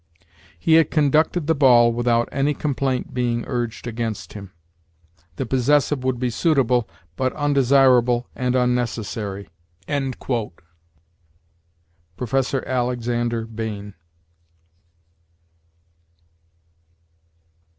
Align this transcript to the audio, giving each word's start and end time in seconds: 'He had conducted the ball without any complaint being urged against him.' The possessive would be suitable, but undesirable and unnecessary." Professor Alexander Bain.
'He 0.57 0.73
had 0.81 0.89
conducted 0.89 1.45
the 1.45 1.53
ball 1.53 1.93
without 1.93 2.27
any 2.31 2.55
complaint 2.55 3.13
being 3.13 3.43
urged 3.45 3.85
against 3.85 4.33
him.' 4.33 4.51
The 5.35 5.45
possessive 5.45 6.03
would 6.03 6.17
be 6.19 6.31
suitable, 6.31 6.89
but 7.15 7.31
undesirable 7.33 8.25
and 8.35 8.55
unnecessary." 8.55 9.47
Professor 12.17 12.67
Alexander 12.67 13.45
Bain. 13.45 13.93